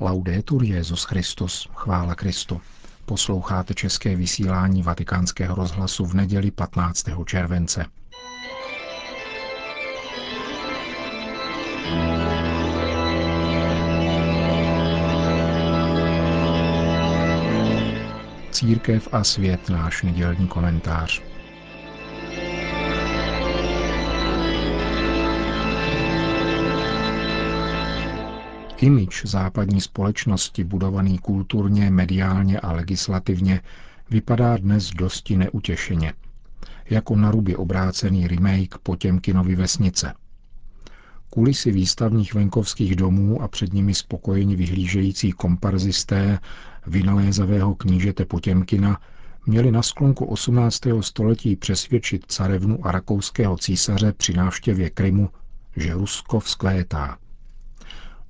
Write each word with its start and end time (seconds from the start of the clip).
Laudetur 0.00 0.62
Jezus 0.64 1.04
Christus, 1.04 1.68
chvála 1.74 2.14
Kristu. 2.14 2.60
Posloucháte 3.04 3.74
české 3.74 4.16
vysílání 4.16 4.82
Vatikánského 4.82 5.54
rozhlasu 5.54 6.06
v 6.06 6.14
neděli 6.14 6.50
15. 6.50 7.04
července. 7.26 7.84
Církev 18.50 19.08
a 19.12 19.24
svět 19.24 19.68
náš 19.68 20.02
nedělní 20.02 20.48
komentář. 20.48 21.27
Imič 28.80 29.22
západní 29.26 29.80
společnosti, 29.80 30.64
budovaný 30.64 31.18
kulturně, 31.18 31.90
mediálně 31.90 32.60
a 32.60 32.72
legislativně, 32.72 33.60
vypadá 34.10 34.56
dnes 34.56 34.90
dosti 34.90 35.36
neutěšeně. 35.36 36.12
Jako 36.90 37.16
na 37.16 37.30
ruby 37.30 37.56
obrácený 37.56 38.26
remake 38.26 38.78
Potěmkinovy 38.82 39.54
vesnice. 39.54 40.14
Kulisy 41.30 41.72
výstavních 41.72 42.34
venkovských 42.34 42.96
domů 42.96 43.42
a 43.42 43.48
před 43.48 43.72
nimi 43.72 43.94
spokojeni 43.94 44.56
vyhlížející 44.56 45.32
komparzisté 45.32 46.38
vynalézavého 46.86 47.74
knížete 47.74 48.24
Potěmkina 48.24 49.00
měli 49.46 49.70
na 49.70 49.82
sklonku 49.82 50.24
18. 50.24 50.80
století 51.00 51.56
přesvědčit 51.56 52.24
carevnu 52.28 52.86
a 52.86 52.92
rakouského 52.92 53.56
císaře 53.56 54.12
při 54.12 54.32
návštěvě 54.32 54.90
Krymu, 54.90 55.30
že 55.76 55.94
Rusko 55.94 56.40
vzkvétá. 56.40 57.18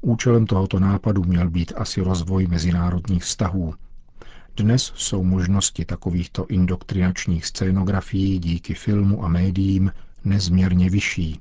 Účelem 0.00 0.46
tohoto 0.46 0.78
nápadu 0.80 1.24
měl 1.24 1.50
být 1.50 1.72
asi 1.76 2.00
rozvoj 2.00 2.46
mezinárodních 2.46 3.22
vztahů. 3.24 3.74
Dnes 4.56 4.92
jsou 4.96 5.24
možnosti 5.24 5.84
takovýchto 5.84 6.46
indoktrinačních 6.46 7.46
scénografií 7.46 8.38
díky 8.38 8.74
filmu 8.74 9.24
a 9.24 9.28
médiím 9.28 9.92
nezměrně 10.24 10.90
vyšší. 10.90 11.40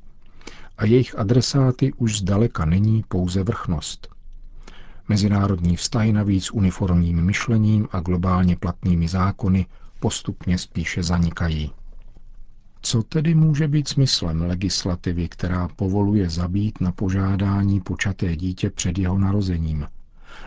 A 0.78 0.86
jejich 0.86 1.20
adresáty 1.20 1.94
už 1.94 2.17
zdaleka 2.17 2.66
není 2.66 3.04
pouze 3.08 3.44
vrchnost. 3.44 4.08
Mezinárodní 5.08 5.76
vztahy 5.76 6.14
navíc 6.14 6.52
uniformním 6.52 7.22
myšlením 7.26 7.88
a 7.92 8.00
globálně 8.00 8.56
platnými 8.56 9.08
zákony 9.08 9.66
postupně 10.00 10.58
spíše 10.58 11.04
zanikají. 11.04 11.72
Co 12.90 13.04
tedy 13.04 13.36
může 13.36 13.68
být 13.68 13.88
smyslem 13.88 14.42
legislativy, 14.42 15.30
která 15.30 15.68
povoluje 15.68 16.30
zabít 16.30 16.82
na 16.82 16.92
požádání 16.92 17.82
počaté 17.82 18.36
dítě 18.36 18.70
před 18.70 18.98
jeho 18.98 19.18
narozením, 19.18 19.88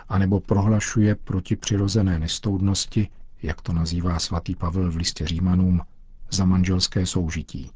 anebo 0.08 0.40
prohlašuje 0.40 1.14
proti 1.14 1.56
přirozené 1.56 2.18
nestoudnosti, 2.18 3.08
jak 3.42 3.60
to 3.60 3.72
nazývá 3.72 4.18
svatý 4.18 4.54
Pavel 4.54 4.90
v 4.90 4.96
listě 4.96 5.26
Římanům, 5.26 5.80
za 6.30 6.44
manželské 6.44 7.06
soužití? 7.06 7.70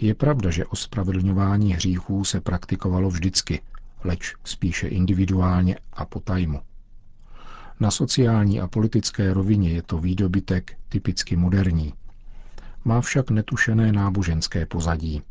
Je 0.00 0.14
pravda, 0.14 0.50
že 0.50 0.66
ospravedlňování 0.66 1.72
hříchů 1.74 2.24
se 2.24 2.40
praktikovalo 2.40 3.10
vždycky, 3.10 3.60
leč 4.04 4.34
spíše 4.44 4.88
individuálně 4.88 5.76
a 5.92 6.04
po 6.04 6.20
tajmu. 6.20 6.60
Na 7.80 7.90
sociální 7.90 8.60
a 8.60 8.68
politické 8.68 9.32
rovině 9.34 9.70
je 9.70 9.82
to 9.82 9.98
výdobytek 9.98 10.78
typicky 10.88 11.36
moderní– 11.36 11.92
má 12.84 13.00
však 13.00 13.30
netušené 13.30 13.92
náboženské 13.92 14.66
pozadí. 14.66 15.22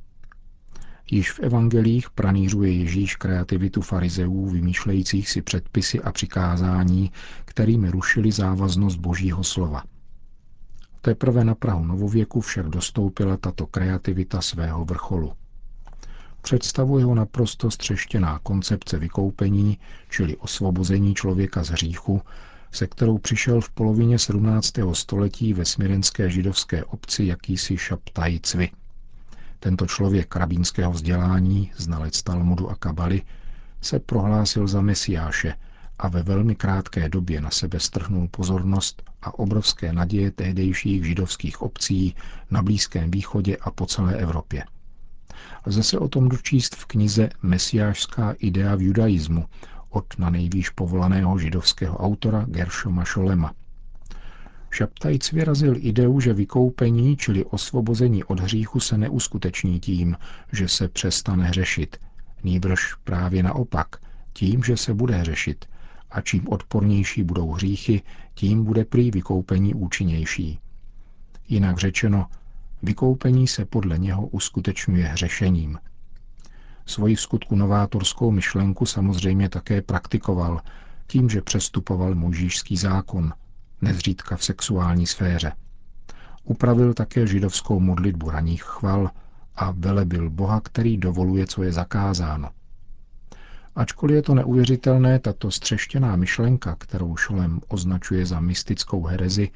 Již 1.12 1.32
v 1.32 1.40
evangelích 1.40 2.10
pranířuje 2.10 2.72
Ježíš 2.72 3.16
kreativitu 3.16 3.82
farizeů, 3.82 4.50
vymýšlejících 4.50 5.30
si 5.30 5.42
předpisy 5.42 6.02
a 6.02 6.12
přikázání, 6.12 7.12
kterými 7.46 7.92
rušili 7.92 8.32
závaznost 8.32 9.00
božího 9.00 9.44
slova. 9.44 9.84
Teprve 11.02 11.44
na 11.44 11.56
Prahu 11.56 11.86
novověku 11.86 12.42
však 12.42 12.66
dostoupila 12.68 13.38
tato 13.38 13.66
kreativita 13.66 14.42
svého 14.42 14.86
vrcholu. 14.86 15.34
Představuje 16.42 17.06
ho 17.06 17.16
naprosto 17.16 17.72
střeštěná 17.72 18.40
koncepce 18.44 19.00
vykoupení, 19.00 19.78
čili 20.10 20.38
osvobození 20.38 21.16
člověka 21.16 21.64
z 21.64 21.70
hříchu, 21.70 22.22
se 22.72 22.88
kterou 22.88 23.18
přišel 23.18 23.62
v 23.62 23.70
polovině 23.70 24.20
17. 24.20 24.74
století 24.94 25.54
ve 25.54 25.66
smirenské 25.66 26.30
židovské 26.30 26.84
obci 26.84 27.26
jakýsi 27.26 27.78
Šaptaj 27.78 28.40
Cvi. 28.44 28.70
Tento 29.60 29.88
člověk 29.88 30.36
rabínského 30.36 30.92
vzdělání, 30.92 31.72
znalec 31.78 32.24
Talmudu 32.24 32.70
a 32.70 32.76
Kabaly, 32.76 33.22
se 33.82 34.00
prohlásil 34.00 34.68
za 34.68 34.82
mesiáše 34.82 35.54
a 36.00 36.08
ve 36.08 36.24
velmi 36.24 36.56
krátké 36.56 37.10
době 37.10 37.42
na 37.42 37.52
sebe 37.52 37.80
strhnul 37.80 38.28
pozornost 38.28 39.04
a 39.22 39.40
obrovské 39.40 39.94
naděje 39.94 40.32
tehdejších 40.32 41.06
židovských 41.06 41.62
obcí 41.62 42.16
na 42.52 42.62
Blízkém 42.62 43.12
východě 43.12 43.58
a 43.62 43.72
po 43.72 43.86
celé 43.86 44.16
Evropě. 44.16 44.64
Lze 45.66 45.84
se 45.84 46.00
o 46.00 46.08
tom 46.08 46.30
dočíst 46.30 46.76
v 46.76 46.86
knize 46.86 47.30
Mesiášská 47.42 48.36
idea 48.40 48.76
v 48.76 48.82
judaismu 48.82 49.46
od 49.98 50.20
na 50.20 50.30
nejvýš 50.30 50.70
povolaného 50.70 51.40
židovského 51.40 51.98
autora 51.98 52.46
Gershoma 52.48 53.04
Šolema. 53.06 53.54
Šaptajc 54.70 55.32
vyrazil 55.32 55.76
ideu, 55.78 56.20
že 56.20 56.34
vykoupení, 56.34 57.18
čili 57.18 57.46
osvobození 57.46 58.24
od 58.24 58.40
hříchu, 58.40 58.80
se 58.80 58.98
neuskuteční 58.98 59.80
tím, 59.80 60.18
že 60.54 60.68
se 60.68 60.88
přestane 60.88 61.46
hřešit, 61.46 61.98
nýbrž 62.44 62.94
právě 63.04 63.44
naopak, 63.44 63.88
tím, 64.34 64.64
že 64.64 64.78
se 64.78 64.94
bude 64.94 65.16
hřešit, 65.18 65.66
a 66.12 66.22
čím 66.22 66.48
odpornější 66.48 67.24
budou 67.24 67.52
hříchy, 67.52 68.02
tím 68.34 68.64
bude 68.64 68.86
prý 68.86 69.12
vykoupení 69.12 69.74
účinnější. 69.74 70.60
Jinak 71.50 71.78
řečeno, 71.78 72.28
vykoupení 72.84 73.48
se 73.48 73.66
podle 73.66 73.98
něho 73.98 74.28
uskutečňuje 74.28 75.08
hřešením– 75.08 75.78
Svoji 76.88 77.16
v 77.16 77.22
skutku 77.22 77.56
novátorskou 77.56 78.32
myšlenku 78.32 78.86
samozřejmě 78.86 79.50
také 79.50 79.82
praktikoval 79.82 80.62
tím, 81.08 81.30
že 81.30 81.42
přestupoval 81.42 82.16
mojžíšský 82.16 82.78
zákon, 82.78 83.34
nezřídka 83.82 84.38
v 84.38 84.44
sexuální 84.44 85.08
sféře. 85.08 85.52
Upravil 86.44 86.94
také 86.94 87.28
židovskou 87.28 87.80
modlitbu 87.80 88.30
raných 88.30 88.64
chval 88.64 89.10
a 89.56 89.72
velebil 89.72 90.30
Boha, 90.30 90.62
který 90.62 90.98
dovoluje, 90.98 91.48
co 91.48 91.64
je 91.64 91.72
zakázáno. 91.72 92.50
Ačkoliv 93.76 94.16
je 94.16 94.22
to 94.22 94.36
neuvěřitelné, 94.36 95.20
tato 95.20 95.52
střeštěná 95.52 96.16
myšlenka, 96.16 96.76
kterou 96.76 97.16
Šolem 97.18 97.62
označuje 97.68 98.26
za 98.26 98.40
mystickou 98.40 99.04
herezi, 99.04 99.50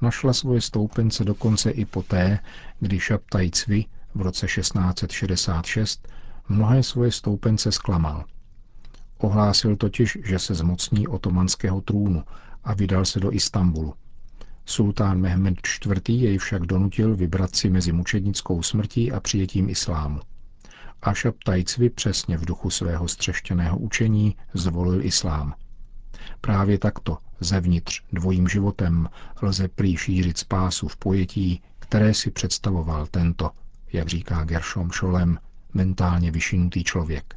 našla 0.00 0.32
svoje 0.32 0.60
stoupence 0.60 1.24
dokonce 1.24 1.70
i 1.70 1.84
poté, 1.84 2.38
kdy 2.80 3.00
Šaptaj 3.00 3.50
Cvi 3.50 3.84
v 4.14 4.22
roce 4.22 4.46
1666 4.46 6.08
mnohé 6.48 6.82
svoje 6.82 7.12
stoupence 7.12 7.72
zklamal. 7.72 8.24
Ohlásil 9.18 9.76
totiž, 9.76 10.18
že 10.24 10.38
se 10.38 10.54
zmocní 10.54 11.08
otomanského 11.08 11.80
trůnu 11.80 12.24
a 12.64 12.74
vydal 12.74 13.04
se 13.04 13.20
do 13.20 13.32
Istanbulu. 13.32 13.94
Sultán 14.64 15.20
Mehmed 15.20 15.54
IV. 15.86 16.08
jej 16.08 16.38
však 16.38 16.62
donutil 16.62 17.16
vybrat 17.16 17.56
si 17.56 17.70
mezi 17.70 17.92
mučednickou 17.92 18.62
smrtí 18.62 19.12
a 19.12 19.20
přijetím 19.20 19.68
islámu. 19.68 20.20
A 21.02 21.14
Šaptajcvi 21.14 21.90
přesně 21.90 22.36
v 22.36 22.44
duchu 22.44 22.70
svého 22.70 23.08
střeštěného 23.08 23.78
učení 23.78 24.36
zvolil 24.54 25.04
islám. 25.04 25.54
Právě 26.40 26.78
takto, 26.78 27.18
zevnitř, 27.40 28.02
dvojím 28.12 28.48
životem, 28.48 29.08
lze 29.42 29.68
prý 29.68 29.96
šířit 29.96 30.38
spásu 30.38 30.88
v 30.88 30.96
pojetí, 30.96 31.62
které 31.78 32.14
si 32.14 32.30
představoval 32.30 33.06
tento, 33.06 33.50
jak 33.92 34.08
říká 34.08 34.44
Gershom 34.44 34.90
Šolem, 34.90 35.38
mentálně 35.78 36.30
vyšinutý 36.30 36.84
člověk. 36.84 37.34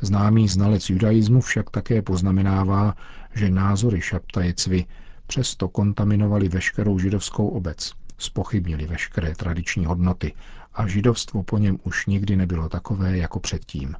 Známý 0.00 0.48
znalec 0.48 0.90
judaismu 0.90 1.40
však 1.40 1.70
také 1.70 2.02
poznamenává, 2.02 2.94
že 3.34 3.50
názory 3.50 4.00
Šaptajecvy 4.00 4.84
přesto 5.26 5.68
kontaminovali 5.68 6.48
veškerou 6.48 6.98
židovskou 6.98 7.48
obec, 7.48 7.92
spochybnili 8.18 8.86
veškeré 8.86 9.34
tradiční 9.34 9.86
hodnoty 9.86 10.34
a 10.74 10.86
židovstvo 10.86 11.42
po 11.42 11.58
něm 11.58 11.78
už 11.82 12.06
nikdy 12.06 12.36
nebylo 12.36 12.68
takové 12.68 13.16
jako 13.16 13.40
předtím. 13.40 13.94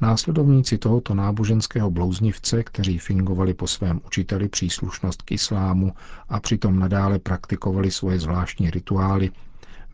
Následovníci 0.00 0.78
tohoto 0.78 1.14
náboženského 1.14 1.90
blouznivce, 1.90 2.62
kteří 2.62 2.98
fingovali 2.98 3.54
po 3.54 3.66
svém 3.66 4.00
učiteli 4.06 4.48
příslušnost 4.48 5.22
k 5.22 5.32
islámu 5.32 5.92
a 6.28 6.40
přitom 6.40 6.78
nadále 6.78 7.18
praktikovali 7.18 7.90
svoje 7.90 8.18
zvláštní 8.18 8.70
rituály, 8.70 9.30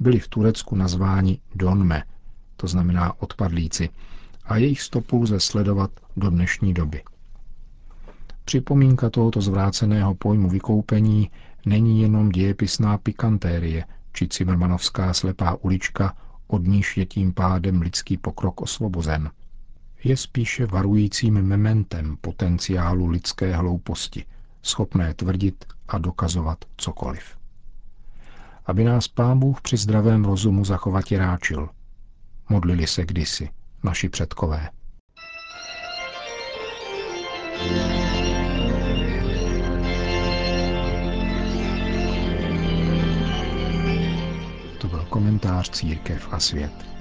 byli 0.01 0.19
v 0.19 0.29
Turecku 0.29 0.77
nazváni 0.77 1.41
Donme, 1.55 2.03
to 2.57 2.67
znamená 2.67 3.23
odpadlíci, 3.23 3.89
a 4.45 4.57
jejich 4.57 4.81
stopu 4.83 5.23
lze 5.23 5.41
sledovat 5.41 5.91
do 6.17 6.31
dnešní 6.31 6.75
doby. 6.75 7.03
Připomínka 8.45 9.11
tohoto 9.11 9.41
zvráceného 9.41 10.15
pojmu 10.15 10.49
vykoupení 10.49 11.31
není 11.67 12.03
jenom 12.03 12.29
dějepisná 12.29 12.99
pikantérie 12.99 13.85
či 14.13 14.29
cimrmanovská 14.29 15.15
slepá 15.15 15.55
ulička, 15.55 16.17
od 16.47 16.67
níž 16.67 16.97
je 16.97 17.07
tím 17.07 17.33
pádem 17.33 17.83
lidský 17.83 18.17
pokrok 18.17 18.61
osvobozen. 18.61 19.31
je 20.05 20.17
spíše 20.17 20.67
varujícím 20.67 21.35
mementem 21.35 22.17
potenciálu 22.21 23.07
lidské 23.07 23.57
hlouposti, 23.57 24.25
schopné 24.63 25.15
tvrdit 25.15 25.65
a 25.89 25.99
dokazovat 25.99 26.65
cokoliv. 26.77 27.40
Aby 28.71 28.85
nás 28.85 29.09
pán 29.09 29.39
Bůh 29.39 29.61
při 29.61 29.77
zdravém 29.77 30.25
rozumu 30.25 30.65
zachovat 30.65 31.05
ráčil. 31.13 31.69
Modlili 32.49 32.87
se 32.87 33.05
kdysi 33.07 33.49
naši 33.85 34.09
předkové. 34.09 34.69
To 44.81 44.89
byl 44.89 45.05
komentář 45.09 45.71
Církev 45.71 46.29
a 46.33 46.41
svět. 46.41 47.00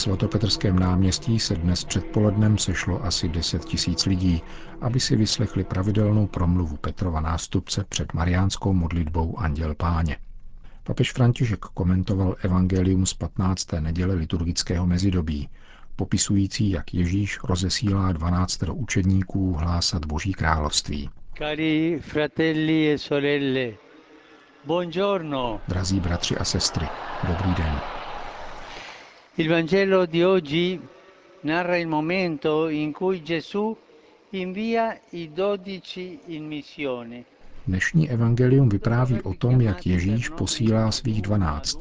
Svatopetrském 0.00 0.78
náměstí 0.78 1.40
se 1.40 1.54
dnes 1.54 1.84
předpolednem 1.84 2.58
sešlo 2.58 3.04
asi 3.04 3.28
10 3.28 3.64
tisíc 3.64 4.06
lidí, 4.06 4.42
aby 4.80 5.00
si 5.00 5.16
vyslechli 5.16 5.64
pravidelnou 5.64 6.26
promluvu 6.26 6.76
Petrova 6.76 7.20
nástupce 7.20 7.84
před 7.88 8.14
mariánskou 8.14 8.72
modlitbou 8.72 9.38
Anděl 9.38 9.74
Páně. 9.74 10.16
Papež 10.84 11.12
František 11.12 11.60
komentoval 11.60 12.36
evangelium 12.42 13.06
z 13.06 13.14
15. 13.14 13.72
neděle 13.80 14.14
liturgického 14.14 14.86
mezidobí, 14.86 15.48
popisující, 15.96 16.70
jak 16.70 16.94
Ježíš 16.94 17.38
rozesílá 17.44 18.12
12 18.12 18.62
učedníků 18.72 19.52
hlásat 19.52 20.04
Boží 20.04 20.32
království. 20.32 21.10
Cari 21.38 21.98
fratelli 22.02 22.92
e 22.92 22.98
sorelle, 22.98 23.72
buongiorno. 24.64 25.60
Drazí 25.68 26.00
bratři 26.00 26.36
a 26.36 26.44
sestry, 26.44 26.86
dobrý 27.28 27.54
den. 27.54 27.99
Il 29.36 29.48
Vangelo 29.48 30.06
di 30.06 30.24
oggi 30.24 30.80
narra 31.42 31.76
il 31.76 31.86
momento 31.86 32.68
in 32.68 32.92
cui 32.92 33.22
Gesù 33.22 33.76
invia 34.30 35.00
i 35.10 35.30
dodici 35.32 36.18
in 36.26 36.46
missione. 36.46 37.24
Dnešní 37.66 38.10
evangelium 38.10 38.68
vypráví 38.68 39.22
o 39.22 39.34
tom, 39.34 39.60
jak 39.60 39.86
Ježíš 39.86 40.28
posílá 40.28 40.90
svých 40.90 41.22
dvanáct. 41.22 41.78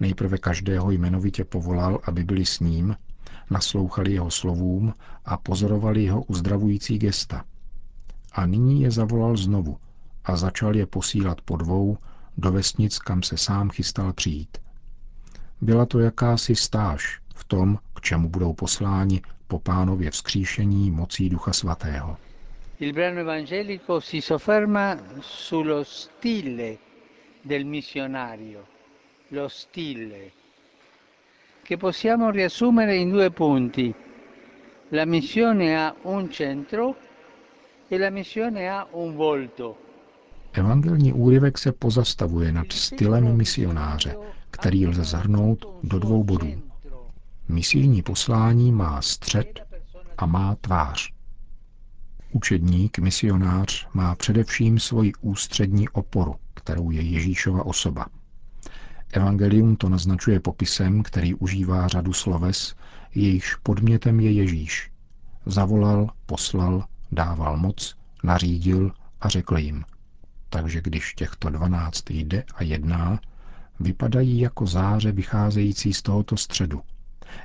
Nejprve 0.00 0.38
každého 0.38 0.90
jmenovitě 0.90 1.44
povolal, 1.44 2.00
aby 2.04 2.24
byli 2.24 2.46
s 2.46 2.60
ním, 2.60 2.96
naslouchali 3.50 4.12
jeho 4.12 4.30
slovům 4.30 4.94
a 5.24 5.36
pozorovali 5.36 6.04
jeho 6.04 6.22
uzdravující 6.22 6.98
gesta. 6.98 7.44
A 8.32 8.46
nyní 8.46 8.82
je 8.82 8.90
zavolal 8.90 9.36
znovu 9.36 9.76
a 10.24 10.36
začal 10.36 10.76
je 10.76 10.86
posílat 10.86 11.40
po 11.40 11.56
dvou 11.56 11.98
do 12.36 12.52
vesnic, 12.52 12.98
kam 12.98 13.22
se 13.22 13.36
sám 13.36 13.70
chystal 13.70 14.12
přijít. 14.12 14.58
Byla 15.60 15.86
to 15.86 15.98
jakási 16.00 16.56
stáž 16.56 17.20
v 17.34 17.44
tom, 17.44 17.78
k 17.94 18.00
čemu 18.00 18.28
budou 18.28 18.52
posláni 18.52 19.22
po 19.48 19.58
pánově 19.58 20.10
vzkříšení 20.10 20.90
mocí 20.90 21.28
Ducha 21.28 21.52
Svatého. 21.52 22.16
Evangelico 22.80 24.00
si 24.00 24.20
stile 25.84 26.76
del 27.44 27.64
missionario, 27.64 28.64
lo 29.30 29.48
stile, 29.48 30.30
che 31.62 31.76
possiamo 31.76 32.30
riassumere 32.30 32.96
in 32.96 33.10
due 33.10 33.30
punti. 33.30 33.94
La 34.90 35.04
missione 35.04 35.76
ha 35.76 35.94
un 36.02 36.30
centro 36.30 36.96
e 37.88 37.98
la 37.98 38.10
missione 38.10 38.68
ha 38.68 38.86
un 38.90 39.16
volto. 39.16 39.85
Evangelní 40.56 41.12
úryvek 41.12 41.58
se 41.58 41.72
pozastavuje 41.72 42.52
nad 42.52 42.72
stylem 42.72 43.36
misionáře, 43.36 44.16
který 44.50 44.86
lze 44.86 45.04
zhrnout 45.04 45.64
do 45.82 45.98
dvou 45.98 46.24
bodů. 46.24 46.62
Misijní 47.48 48.02
poslání 48.02 48.72
má 48.72 49.02
střed 49.02 49.60
a 50.18 50.26
má 50.26 50.54
tvář. 50.60 51.12
Učedník, 52.32 52.98
misionář 52.98 53.88
má 53.94 54.14
především 54.14 54.78
svoji 54.78 55.12
ústřední 55.20 55.88
oporu, 55.88 56.34
kterou 56.54 56.90
je 56.90 57.02
Ježíšova 57.02 57.66
osoba. 57.66 58.06
Evangelium 59.12 59.76
to 59.76 59.88
naznačuje 59.88 60.40
popisem, 60.40 61.02
který 61.02 61.34
užívá 61.34 61.88
řadu 61.88 62.12
sloves, 62.12 62.74
jejichž 63.14 63.54
podmětem 63.54 64.20
je 64.20 64.32
Ježíš. 64.32 64.90
Zavolal, 65.46 66.10
poslal, 66.26 66.84
dával 67.12 67.56
moc, 67.56 67.96
nařídil 68.24 68.92
a 69.20 69.28
řekl 69.28 69.58
jim. 69.58 69.84
Takže 70.56 70.80
když 70.80 71.14
těchto 71.14 71.50
dvanáct 71.50 72.10
jde 72.10 72.44
a 72.54 72.62
jedná, 72.62 73.20
vypadají 73.80 74.40
jako 74.40 74.66
záře 74.66 75.12
vycházející 75.12 75.92
z 75.92 76.02
tohoto 76.02 76.36
středu, 76.36 76.82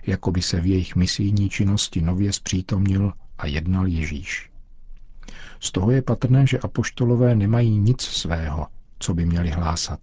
jako 0.08 0.32
by 0.32 0.42
se 0.42 0.62
v 0.62 0.66
jejich 0.66 0.96
misijní 0.96 1.50
činnosti 1.50 2.02
nově 2.02 2.34
zpřítomnil 2.34 3.14
a 3.38 3.48
jednal 3.48 3.88
Ježíš. 3.88 4.50
Z 5.60 5.72
toho 5.72 5.92
je 5.92 6.02
patrné, 6.02 6.48
že 6.48 6.60
apoštolové 6.60 7.36
nemají 7.36 7.78
nic 7.78 8.02
svého, 8.02 8.68
co 9.00 9.14
by 9.14 9.26
měli 9.26 9.50
hlásat, 9.50 10.00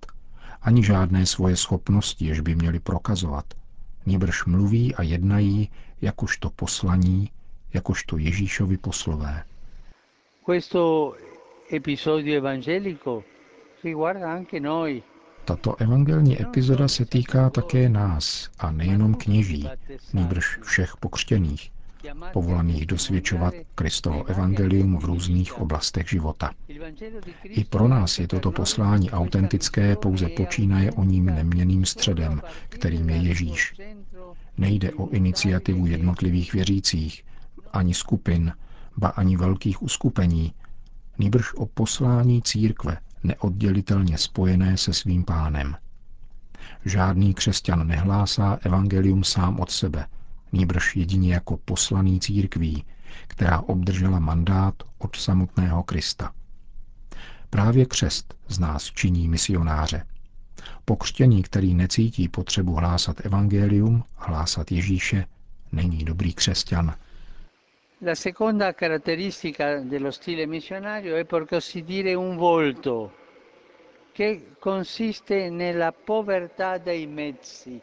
ani 0.62 0.84
žádné 0.84 1.26
svoje 1.26 1.56
schopnosti, 1.56 2.25
jež 2.25 2.40
by 2.40 2.55
měli 2.55 2.81
prokazovat. 2.81 3.44
Níbrž 4.06 4.44
mluví 4.44 4.94
a 4.94 5.02
jednají 5.02 5.70
jakožto 6.00 6.50
poslaní, 6.50 7.31
jakožto 7.72 8.19
Ježíšovi 8.19 8.76
poslové. 8.76 9.44
Episodio 11.70 12.37
evangelico 12.37 13.25
noi. 14.61 15.03
Tato 15.44 15.76
evangelní 15.76 16.43
epizoda 16.43 16.88
se 16.88 17.05
týká 17.05 17.50
také 17.50 17.88
nás 17.88 18.50
a 18.59 18.70
nejenom 18.70 19.15
kněží, 19.15 19.69
nýbrž 20.12 20.59
všech 20.62 20.97
pokřtěných, 21.00 21.73
povolaných 22.32 22.87
dosvědčovat 22.87 23.55
Kristovo 23.75 24.25
evangelium 24.26 24.99
v 24.99 25.05
různých 25.05 25.58
oblastech 25.58 26.08
života. 26.08 26.55
I 27.44 27.65
pro 27.65 27.89
nás 27.89 28.19
je 28.19 28.29
toto 28.29 28.53
poslání 28.53 29.10
autentické 29.10 29.96
pouze 29.96 30.29
počínaje 30.29 30.93
o 30.93 31.05
ním 31.05 31.25
neměným 31.25 31.84
středem, 31.84 32.43
kterým 32.69 33.10
je 33.10 33.17
Ježíš. 33.17 33.75
Nejde 34.58 34.93
o 34.93 35.08
iniciativu 35.08 35.87
jednotlivých 35.87 36.53
věřících, 36.53 37.25
ani 37.72 37.94
skupin, 37.94 38.53
ba 38.96 39.08
ani 39.08 39.37
velkých 39.37 39.82
uskupení, 39.82 40.53
nýbrž 41.19 41.55
o 41.55 41.67
poslání 41.67 42.43
církve, 42.43 42.98
neoddělitelně 43.22 44.19
spojené 44.19 44.77
se 44.77 44.93
svým 44.93 45.25
pánem. 45.25 45.77
Žádný 46.84 47.34
křesťan 47.34 47.87
nehlásá 47.87 48.58
evangelium 48.63 49.25
sám 49.25 49.60
od 49.60 49.70
sebe, 49.70 50.06
nýbrž 50.53 50.96
jedině 50.96 51.34
jako 51.34 51.56
poslaný 51.56 52.20
církví, 52.20 52.84
která 53.27 53.60
obdržela 53.60 54.19
mandát 54.19 54.75
od 54.98 55.17
samotného 55.17 55.82
Krista. 55.82 56.32
Právě 57.51 57.87
křest 57.87 58.34
z 58.48 58.58
nás 58.58 58.84
činí 58.84 59.29
misionáře. 59.29 60.05
Pokřtěný, 60.84 61.43
který 61.43 61.75
necítí 61.75 62.29
potřebu 62.29 62.75
hlásat 62.75 63.27
evangelium, 63.27 64.05
hlásat 64.17 64.72
Ježíše, 64.72 65.27
není 65.72 66.05
dobrý 66.05 66.32
křesťan. 66.32 66.94
La 68.02 68.14
seconda 68.14 68.74
caratteristica 68.74 69.81
dello 69.81 70.12
stile 70.12 70.46
missionario 70.46 71.17
è 71.17 71.24
per 71.24 71.46
così 71.46 71.82
dire 71.82 72.14
un 72.14 72.36
volto 72.36 73.12
che 74.12 74.55
consiste 74.60 75.50
nella 75.50 75.90
povertà 75.90 76.78
dei 76.78 77.08
mezzi. 77.08 77.81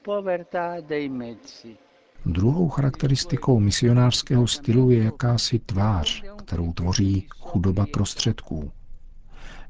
Povertà 0.00 0.80
dei 0.80 1.10
mezzi. 1.10 1.76
Druhou 2.24 2.68
charakteristikou 2.68 3.58
misionářského 3.58 4.46
stylu 4.46 4.90
je 4.90 5.02
jakási 5.04 5.58
tvář, 5.58 6.22
kterou 6.38 6.72
tvoří 6.72 7.26
chudoba 7.38 7.86
prostředků. 7.92 8.70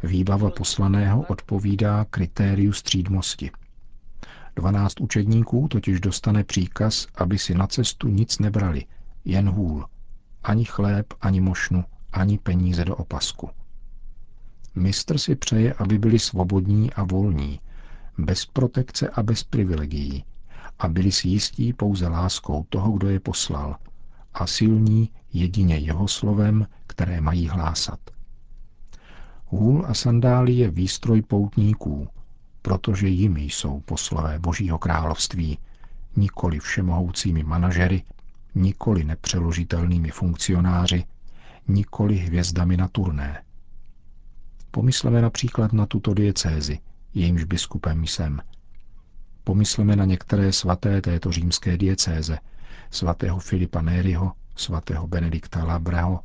Výbava 0.03 0.51
poslaného 0.51 1.25
odpovídá 1.29 2.05
kritériu 2.11 2.73
střídmosti. 2.73 3.51
Dvanáct 4.57 5.01
učedníků 5.01 5.69
totiž 5.69 6.01
dostane 6.01 6.45
příkaz, 6.45 7.07
aby 7.15 7.39
si 7.39 7.55
na 7.55 7.67
cestu 7.67 8.09
nic 8.09 8.39
nebrali, 8.39 8.85
jen 9.29 9.51
hůl. 9.51 9.87
Ani 10.45 10.65
chléb, 10.65 11.07
ani 11.21 11.41
mošnu, 11.41 11.85
ani 12.13 12.39
peníze 12.39 12.85
do 12.85 12.97
opasku. 12.97 13.51
Mistr 14.75 15.19
si 15.19 15.35
přeje, 15.35 15.75
aby 15.75 15.99
byli 15.99 16.19
svobodní 16.19 16.93
a 16.93 17.05
volní, 17.05 17.61
bez 18.19 18.47
protekce 18.47 19.09
a 19.09 19.23
bez 19.23 19.45
privilegií, 19.45 20.25
a 20.79 20.89
byli 20.89 21.13
si 21.13 21.29
jistí 21.29 21.73
pouze 21.73 22.09
láskou 22.09 22.67
toho, 22.69 22.93
kdo 22.93 23.09
je 23.09 23.21
poslal, 23.21 23.77
a 24.35 24.47
silní 24.47 25.11
jedině 25.33 25.77
jeho 25.77 26.09
slovem, 26.09 26.67
které 26.87 27.21
mají 27.21 27.49
hlásat. 27.49 28.01
Hůl 29.47 29.85
a 29.89 29.95
sandály 29.95 30.53
je 30.53 30.71
výstroj 30.71 31.23
poutníků, 31.23 32.09
protože 32.63 33.09
jimi 33.09 33.43
jsou 33.43 33.81
poslové 33.81 34.39
Božího 34.39 34.79
království, 34.79 35.59
nikoli 36.17 36.59
všemohoucími 36.59 37.45
manažery, 37.45 38.03
nikoli 38.59 39.05
nepřeložitelnými 39.05 40.11
funkcionáři, 40.11 41.05
nikoli 41.69 42.17
hvězdami 42.17 42.77
na 42.77 42.89
turné. 42.89 43.43
Pomysleme 44.71 45.23
například 45.23 45.73
na 45.73 45.87
tuto 45.87 46.15
diecézi, 46.15 46.79
jejímž 47.15 47.45
biskupem 47.45 48.07
jsem. 48.07 48.41
Pomysleme 49.45 49.97
na 49.97 50.05
některé 50.05 50.53
svaté 50.53 51.01
této 51.01 51.33
římské 51.33 51.77
diecéze, 51.77 52.39
svatého 52.91 53.39
Filipa 53.39 53.83
Nériho, 53.83 54.33
svatého 54.57 55.07
Benedikta 55.07 55.65
Labreho, 55.65 56.21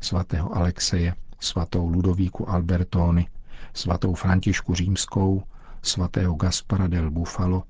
svatého 0.00 0.56
Alexeje, 0.56 1.14
svatou 1.40 1.88
Ludovíku 1.88 2.50
Albertoni, 2.50 3.28
svatou 3.74 4.14
Františku 4.14 4.74
Římskou, 4.74 5.42
svatého 5.82 6.34
Gaspara 6.34 6.86
del 6.86 7.10
Bufalo 7.10 7.62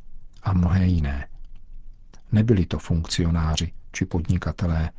a 0.43 0.53
mnohé 0.53 0.87
jiné. 0.87 1.29
Nebyli 2.33 2.67
to 2.67 2.79
funkcionáři 2.79 3.73
či 3.99 4.05
podnikatelé, 4.07 4.91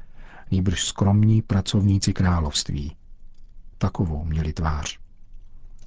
nýbrž 0.51 0.83
skromní 0.83 1.41
pracovníci 1.41 2.13
království. 2.13 2.95
Takovou 3.77 4.23
měli 4.25 4.53
tvář. 4.53 4.99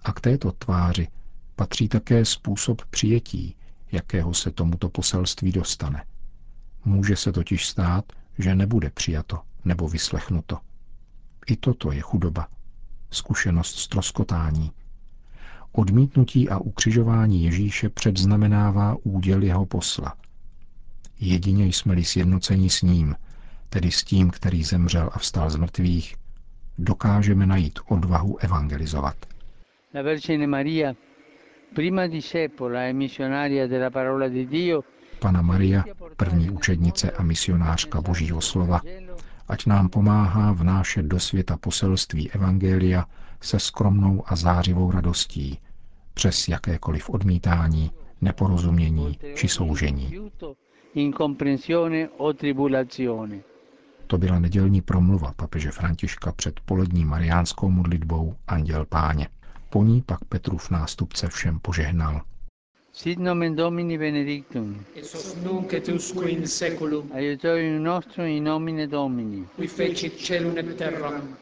A 0.05 0.13
k 0.13 0.21
této 0.21 0.53
tváři 0.53 1.09
patří 1.57 1.89
také 1.89 2.25
způsob 2.25 2.83
přijetí, 2.91 3.57
jakého 3.93 4.35
se 4.35 4.51
tomuto 4.51 4.89
poselství 4.89 5.53
dostane. 5.53 6.05
Může 6.85 7.17
se 7.17 7.33
totiž 7.33 7.67
stát, 7.67 8.05
že 8.39 8.55
nebude 8.55 8.91
přijato 8.91 9.41
nebo 9.65 9.89
vyslechnuto. 9.89 10.59
I 11.47 11.57
toto 11.57 11.93
je 11.93 12.01
chudoba, 12.01 12.49
zkušenost 13.11 13.79
stroskotání. 13.79 14.73
Odmítnutí 15.73 16.49
a 16.49 16.59
ukřižování 16.59 17.45
Ježíše 17.45 17.89
předznamenává 17.89 18.97
úděl 19.03 19.43
jeho 19.43 19.67
posla. 19.67 20.15
Jedině 21.21 21.67
jsme-li 21.67 22.05
sjednocení 22.05 22.71
s 22.71 22.83
ním, 22.83 23.17
tedy 23.69 23.91
s 23.91 24.05
tím, 24.05 24.31
který 24.31 24.65
zemřel 24.65 25.11
a 25.13 25.19
vstal 25.19 25.51
z 25.51 25.57
mrtvých, 25.57 26.15
dokážeme 26.79 27.47
najít 27.47 27.79
odvahu 27.89 28.39
evangelizovat. 28.39 29.17
La 29.95 30.03
Vergine 30.03 30.47
Maria, 30.47 30.93
prima 31.75 32.07
discepola 32.07 32.81
e 32.81 32.93
missionaria 32.93 33.67
della 33.67 33.91
parola 33.91 34.29
di 34.29 34.47
Dio, 34.47 34.83
Pana 35.23 35.43
Maria, 35.43 35.85
první 36.17 36.51
učednice 36.51 37.11
a 37.11 37.23
misionářka 37.23 38.01
Božího 38.01 38.41
slova, 38.41 38.81
ať 39.49 39.67
nám 39.67 39.89
pomáhá 39.89 40.53
vnášet 40.53 41.03
do 41.07 41.21
světa 41.21 41.57
poselství 41.57 42.31
Evangelia 42.31 43.07
se 43.41 43.59
skromnou 43.61 44.25
a 44.27 44.37
zářivou 44.37 44.91
radostí, 44.91 45.59
přes 46.15 46.49
jakékoliv 46.49 47.11
odmítání, 47.11 47.91
neporozumění 48.21 49.19
či 49.35 49.49
soužení. 49.49 50.31
To 54.07 54.19
byla 54.19 54.39
nedělní 54.39 54.81
promluva 54.81 55.33
papeže 55.37 55.71
Františka 55.71 56.33
před 56.33 56.61
polední 56.61 57.05
mariánskou 57.05 57.71
modlitbou 57.71 58.35
Anděl 58.49 58.87
Páně. 58.87 59.29
Po 59.71 59.85
ní 59.85 60.03
pak 60.03 60.25
Petrův 60.25 60.71
nástupce 60.71 61.29
všem 61.29 61.59
požehnal. 61.59 62.21
Sit 62.93 63.19
nomen 63.19 63.57
Domini 63.57 63.99
benedictum. 63.99 64.85
ex 64.95 65.15
hoc 65.15 65.37
nunc 65.45 65.73
et 65.73 65.89
usque 65.89 66.29
in 66.31 66.47
seculum, 66.47 67.11
Aiutorium 67.13 67.83
nostrum 67.83 68.27
in 68.27 68.45
nomine 68.45 68.87
Domini. 68.87 69.47
qui 69.57 69.67
fecit 69.69 70.19
celum 70.19 70.59
et 70.59 70.77
terram. 70.77 71.37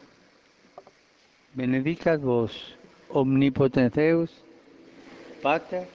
Benedicat 1.55 2.21
vos, 2.21 2.75
omnipotens 3.09 3.91
Deus, 3.93 4.29
Pater, 5.41 5.85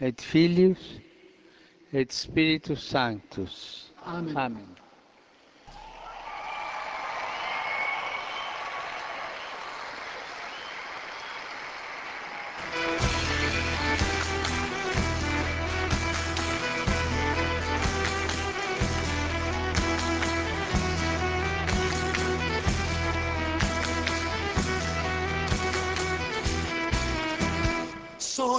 et 0.00 0.20
Filius, 0.20 1.00
et 1.96 2.12
Spiritus 2.12 2.82
Sanctus. 2.82 3.90
Amen. 4.06 4.36
Amen. 4.36 4.85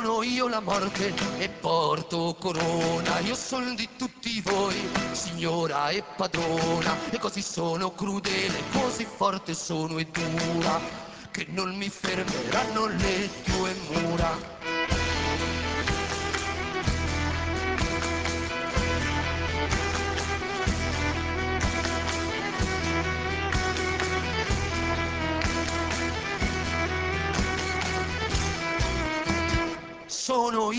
Sono 0.07 0.23
io 0.23 0.47
la 0.47 0.61
morte 0.61 1.13
e 1.37 1.49
porto 1.49 2.33
corona, 2.39 3.19
io 3.19 3.35
sono 3.35 3.73
di 3.73 3.89
tutti 3.97 4.39
voi, 4.39 4.73
signora 5.11 5.89
e 5.89 6.01
padrona, 6.15 6.95
e 7.11 7.19
così 7.19 7.41
sono 7.41 7.91
crudele, 7.91 8.69
così 8.71 9.03
forte 9.03 9.53
sono 9.53 9.97
e 9.97 10.07
dura, 10.09 10.79
che 11.29 11.45
non 11.49 11.75
mi 11.75 11.89
fermeranno 11.89 12.85
le 12.85 13.29
tue 13.43 13.73
mura. 13.89 14.66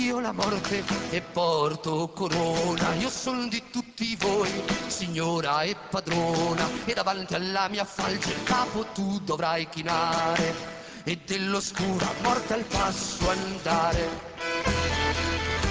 Io 0.08 0.20
la 0.20 0.32
morte 0.32 0.82
e 1.10 1.20
porto 1.20 2.10
corona, 2.14 2.94
io 2.94 3.10
sono 3.10 3.46
di 3.46 3.62
tutti 3.70 4.16
voi, 4.16 4.48
signora 4.86 5.62
e 5.62 5.76
padrona, 5.90 6.66
e 6.86 6.94
davanti 6.94 7.34
alla 7.34 7.68
mia 7.68 7.84
falce 7.84 8.30
il 8.30 8.42
capo 8.44 8.86
tu 8.94 9.20
dovrai 9.20 9.68
chinare, 9.68 10.54
e 11.04 11.18
dell'oscura 11.26 12.06
morte 12.22 12.54
al 12.54 12.64
passo 12.64 13.28
andare. 13.28 15.67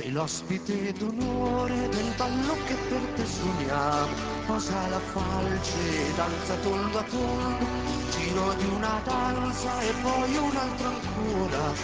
Sei 0.00 0.12
l'ospite 0.12 0.94
d'onore 0.94 1.90
del 1.90 2.14
ballo 2.16 2.54
che 2.64 2.74
per 2.88 3.02
te 3.16 3.26
suoniamo, 3.26 4.14
posa 4.46 4.88
la 4.88 4.98
falce, 4.98 6.14
danza 6.14 6.54
tondo 6.56 6.98
a 7.00 7.02
tondo, 7.02 7.66
giro 8.08 8.54
di 8.54 8.64
una 8.64 8.98
danza 9.04 9.78
e 9.82 9.92
poi 10.00 10.36
un'altra 10.36 10.88
ancora, 10.88 11.74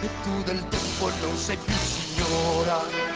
e 0.00 0.08
tu 0.22 0.42
del 0.44 0.66
tempo 0.68 1.10
non 1.20 1.36
sei 1.36 1.58
più 1.58 1.74
signora. 1.76 3.15